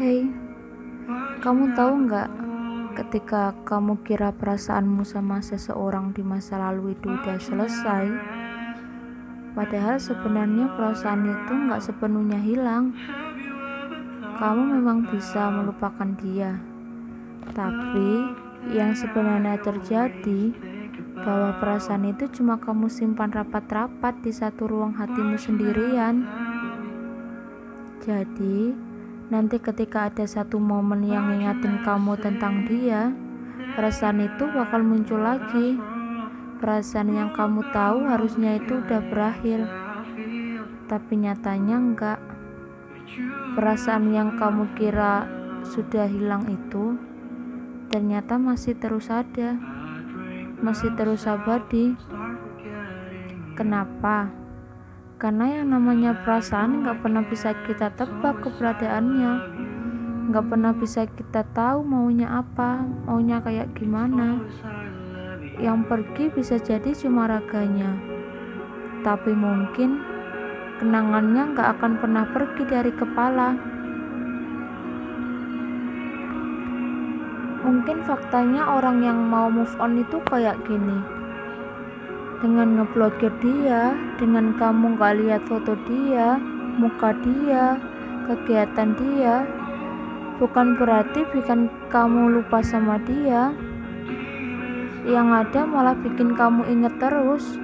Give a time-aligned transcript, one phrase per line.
[0.00, 0.24] Hei,
[1.44, 2.28] kamu tahu nggak
[2.96, 8.08] ketika kamu kira perasaanmu sama seseorang di masa lalu itu udah selesai,
[9.52, 12.96] padahal sebenarnya perasaan itu nggak sepenuhnya hilang.
[14.40, 16.56] Kamu memang bisa melupakan dia,
[17.52, 18.40] tapi
[18.72, 20.56] yang sebenarnya terjadi
[21.20, 26.24] bahwa perasaan itu cuma kamu simpan rapat-rapat di satu ruang hatimu sendirian.
[28.00, 28.88] Jadi,
[29.30, 33.14] nanti ketika ada satu momen yang ngingatin kamu tentang dia,
[33.78, 35.78] perasaan itu bakal muncul lagi.
[36.60, 39.64] Perasaan yang kamu tahu harusnya itu udah berakhir,
[40.92, 42.20] tapi nyatanya enggak.
[43.56, 45.24] Perasaan yang kamu kira
[45.64, 47.00] sudah hilang itu
[47.88, 49.56] ternyata masih terus ada,
[50.60, 51.96] masih terus abadi.
[53.56, 54.39] Kenapa?
[55.20, 59.32] Karena yang namanya perasaan nggak pernah bisa kita tebak keberadaannya,
[60.32, 64.40] nggak pernah bisa kita tahu maunya apa, maunya kayak gimana.
[65.60, 68.00] Yang pergi bisa jadi cuma raganya,
[69.04, 70.00] tapi mungkin
[70.80, 73.60] kenangannya nggak akan pernah pergi dari kepala.
[77.60, 81.20] Mungkin faktanya orang yang mau move on itu kayak gini
[82.40, 86.40] dengan ngeblokir dia, dengan kamu gak lihat foto dia,
[86.80, 87.76] muka dia,
[88.24, 89.44] kegiatan dia,
[90.40, 93.52] bukan berarti bikin kamu lupa sama dia.
[95.04, 97.60] Yang ada malah bikin kamu inget terus.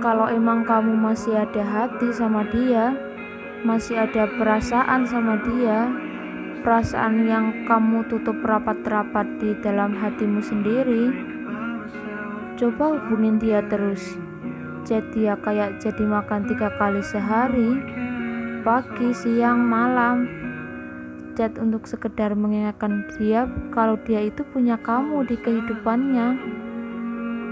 [0.00, 2.92] Kalau emang kamu masih ada hati sama dia,
[3.64, 5.88] masih ada perasaan sama dia,
[6.64, 11.12] perasaan yang kamu tutup rapat-rapat di dalam hatimu sendiri,
[12.56, 14.16] coba hubungin dia terus.
[14.88, 17.84] Chat dia kayak jadi makan tiga kali sehari,
[18.64, 20.24] pagi, siang, malam.
[21.36, 26.28] Chat untuk sekedar mengingatkan dia kalau dia itu punya kamu di kehidupannya.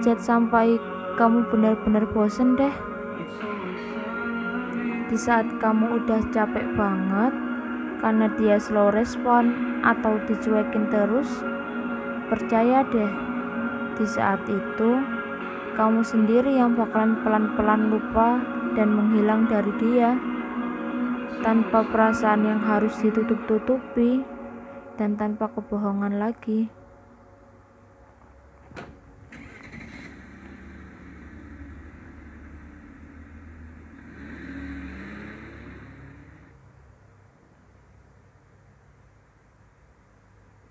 [0.01, 0.81] Chat sampai
[1.21, 2.73] kamu benar-benar bosen deh.
[5.13, 7.52] Di saat kamu udah capek banget,
[8.03, 9.55] karena dia slow respon
[9.87, 11.31] atau dicuekin terus,
[12.27, 13.13] percaya deh,
[13.95, 14.91] di saat itu
[15.79, 18.43] kamu sendiri yang bakalan pelan-pelan lupa
[18.75, 20.19] dan menghilang dari dia
[21.41, 24.21] tanpa perasaan yang harus ditutup-tutupi
[24.99, 26.82] dan tanpa kebohongan lagi.